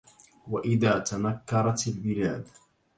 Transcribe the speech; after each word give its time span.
وإذا 0.47 0.99
تنكرت 0.99 1.87
البلاد 1.87 2.47